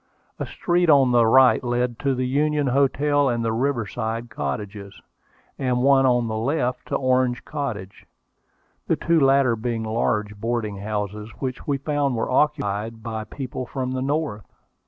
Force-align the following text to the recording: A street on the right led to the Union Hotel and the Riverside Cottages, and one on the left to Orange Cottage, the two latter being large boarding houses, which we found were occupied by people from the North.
A 0.39 0.47
street 0.47 0.89
on 0.89 1.11
the 1.11 1.27
right 1.27 1.63
led 1.63 1.99
to 1.99 2.15
the 2.15 2.25
Union 2.25 2.65
Hotel 2.65 3.29
and 3.29 3.45
the 3.45 3.53
Riverside 3.53 4.31
Cottages, 4.31 4.99
and 5.59 5.83
one 5.83 6.07
on 6.07 6.27
the 6.27 6.37
left 6.39 6.87
to 6.87 6.95
Orange 6.95 7.45
Cottage, 7.45 8.07
the 8.87 8.95
two 8.95 9.19
latter 9.19 9.55
being 9.55 9.83
large 9.83 10.35
boarding 10.41 10.77
houses, 10.77 11.29
which 11.37 11.67
we 11.67 11.77
found 11.77 12.15
were 12.15 12.31
occupied 12.31 13.03
by 13.03 13.25
people 13.25 13.67
from 13.67 13.91
the 13.91 14.01
North. 14.01 14.51